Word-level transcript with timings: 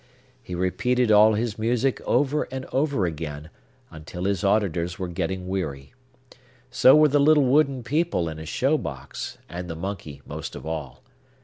He 0.41 0.55
repeated 0.55 1.11
all 1.11 1.35
his 1.35 1.59
music 1.59 2.01
over 2.07 2.47
and 2.51 2.65
over 2.73 3.05
again, 3.05 3.51
until 3.91 4.23
his 4.23 4.43
auditors 4.43 4.97
were 4.97 5.07
getting 5.07 5.47
weary. 5.47 5.93
So 6.71 6.95
were 6.95 7.07
the 7.07 7.19
little 7.19 7.45
wooden 7.45 7.83
people 7.83 8.27
in 8.27 8.39
his 8.39 8.49
show 8.49 8.79
box, 8.79 9.37
and 9.47 9.69
the 9.69 9.75
monkey 9.75 10.23
most 10.25 10.55
of 10.55 10.65
all. 10.65 11.03